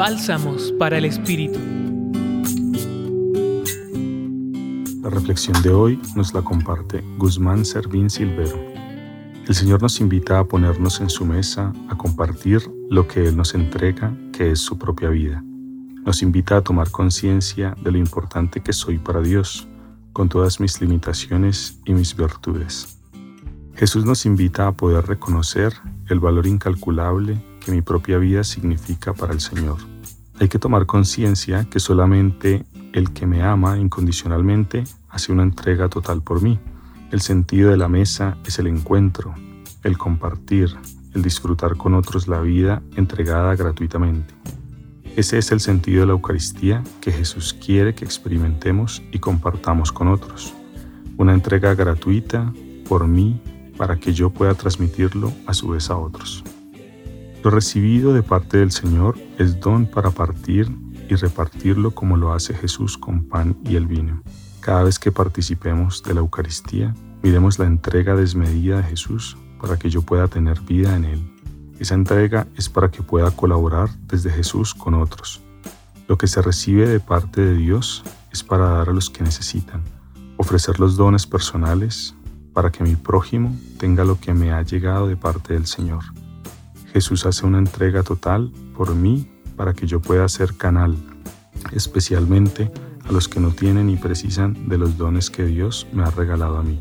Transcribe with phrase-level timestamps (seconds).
[0.00, 1.58] Bálsamos para el Espíritu.
[5.02, 8.58] La reflexión de hoy nos la comparte Guzmán Servín Silvero.
[9.46, 13.52] El Señor nos invita a ponernos en su mesa, a compartir lo que Él nos
[13.52, 15.44] entrega, que es su propia vida.
[16.06, 19.68] Nos invita a tomar conciencia de lo importante que soy para Dios,
[20.14, 22.96] con todas mis limitaciones y mis virtudes.
[23.74, 25.74] Jesús nos invita a poder reconocer
[26.08, 29.89] el valor incalculable que mi propia vida significa para el Señor.
[30.40, 36.22] Hay que tomar conciencia que solamente el que me ama incondicionalmente hace una entrega total
[36.22, 36.58] por mí.
[37.12, 39.34] El sentido de la mesa es el encuentro,
[39.84, 40.74] el compartir,
[41.14, 44.32] el disfrutar con otros la vida entregada gratuitamente.
[45.14, 50.08] Ese es el sentido de la Eucaristía que Jesús quiere que experimentemos y compartamos con
[50.08, 50.54] otros.
[51.18, 52.50] Una entrega gratuita
[52.88, 53.42] por mí
[53.76, 56.42] para que yo pueda transmitirlo a su vez a otros.
[57.42, 60.70] Lo recibido de parte del Señor es don para partir
[61.08, 64.22] y repartirlo como lo hace Jesús con pan y el vino.
[64.60, 69.88] Cada vez que participemos de la Eucaristía, miremos la entrega desmedida de Jesús para que
[69.88, 71.32] yo pueda tener vida en Él.
[71.78, 75.40] Esa entrega es para que pueda colaborar desde Jesús con otros.
[76.08, 79.82] Lo que se recibe de parte de Dios es para dar a los que necesitan,
[80.36, 82.14] ofrecer los dones personales
[82.52, 86.04] para que mi prójimo tenga lo que me ha llegado de parte del Señor.
[86.92, 90.96] Jesús hace una entrega total por mí para que yo pueda ser canal,
[91.72, 92.70] especialmente
[93.08, 96.58] a los que no tienen y precisan de los dones que Dios me ha regalado
[96.58, 96.80] a mí.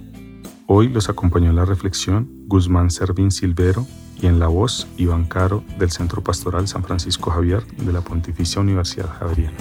[0.67, 3.87] Hoy los acompañó en la reflexión Guzmán Servín Silvero
[4.21, 8.61] y en la voz Iván Caro del Centro Pastoral San Francisco Javier de la Pontificia
[8.61, 9.57] Universidad Javeriana.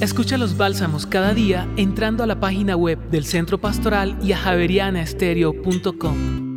[0.00, 4.38] Escucha los bálsamos cada día entrando a la página web del Centro Pastoral y a
[4.38, 6.53] javerianaestereo.com.